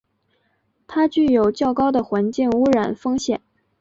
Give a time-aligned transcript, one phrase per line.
[0.87, 3.39] 它具有较高的环境污染风险。